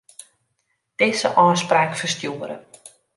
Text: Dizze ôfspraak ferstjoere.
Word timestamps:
Dizze 1.01 1.29
ôfspraak 1.43 1.91
ferstjoere. 1.99 2.57